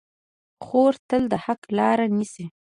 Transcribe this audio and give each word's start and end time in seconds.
خور 0.65 0.93
تل 1.07 1.23
د 1.31 1.33
حق 1.45 1.61
لاره 1.77 2.05
نیسي. 2.15 2.45